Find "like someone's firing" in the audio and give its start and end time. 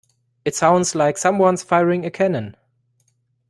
0.95-2.07